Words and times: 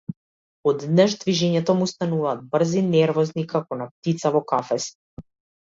Одеднаш 0.71 1.15
движењата 1.23 1.75
му 1.81 1.89
стануваат 1.93 2.41
брзи, 2.55 2.83
нервозни, 2.97 3.47
како 3.55 3.81
на 3.83 3.91
птица 3.93 4.37
во 4.39 4.43
кафез. 4.55 4.93